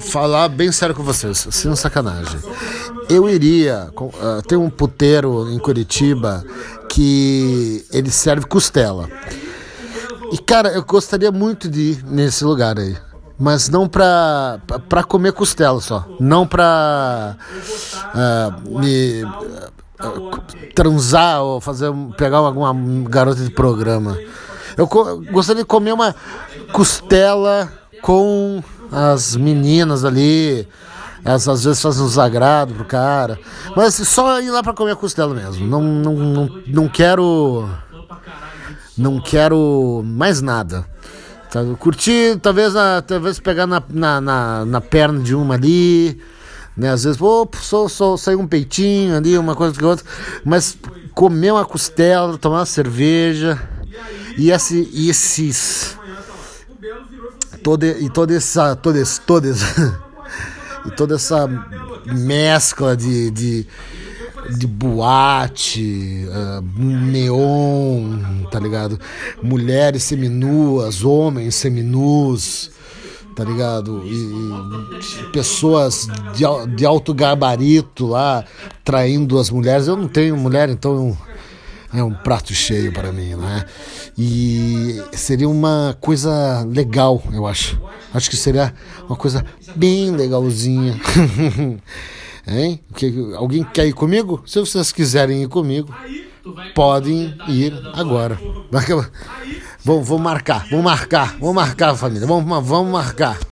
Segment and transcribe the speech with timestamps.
[0.00, 2.40] falar bem sério com vocês, sem sacanagem.
[3.08, 3.90] Eu iria.
[3.96, 6.44] Uh, tem um puteiro em Curitiba
[6.88, 9.08] que ele serve costela.
[10.32, 12.96] E cara, eu gostaria muito de ir nesse lugar aí.
[13.38, 16.06] Mas não pra, pra comer costela só.
[16.20, 17.36] Não pra
[18.14, 20.40] uh, me uh,
[20.74, 22.72] transar ou fazer pegar alguma
[23.08, 24.16] garota de programa.
[24.76, 26.14] Eu gostaria de comer uma
[26.72, 27.72] costela
[28.04, 28.62] com
[28.92, 30.68] as meninas ali.
[31.24, 33.38] Elas às vezes fazem um desagrado pro cara.
[33.74, 35.66] Mas só ir lá pra comer a costela mesmo.
[35.66, 37.66] Não, não, não, não quero.
[38.96, 40.84] Não quero mais nada.
[41.50, 42.74] Tá, curtir, talvez,
[43.06, 46.20] talvez pegar na, na, na, na, perna de uma ali.
[46.76, 46.90] Né?
[46.90, 50.04] Às vezes, pô, só, só saiu um peitinho ali, uma coisa que outra.
[50.44, 50.76] Mas
[51.14, 53.58] comer uma costela, tomar uma cerveja.
[54.36, 55.96] E, esse, esses
[57.64, 58.76] toda, e toda essa.
[58.76, 59.48] Toda, toda,
[60.86, 61.48] e toda essa
[62.04, 63.66] mescla de, de,
[64.58, 69.00] de boate, uh, neon, tá ligado?
[69.42, 72.70] Mulheres seminuas, homens seminus,
[73.34, 74.02] tá ligado?
[74.04, 76.44] E, e pessoas de,
[76.76, 78.44] de alto gabarito lá
[78.84, 79.88] traindo as mulheres.
[79.88, 81.16] Eu não tenho mulher, então
[81.94, 83.64] é um prato cheio para mim, né?
[84.18, 87.80] E seria uma coisa legal, eu acho.
[88.12, 88.74] Acho que seria
[89.08, 89.44] uma coisa
[89.76, 91.00] bem legalzinha.
[92.46, 92.80] hein?
[93.36, 94.42] Alguém quer ir comigo?
[94.46, 95.94] Se vocês quiserem ir comigo,
[96.74, 98.38] podem ir agora.
[99.84, 102.26] Vamos, vamos marcar, vamos marcar, vamos marcar, família.
[102.26, 103.38] Vamos, vamos marcar.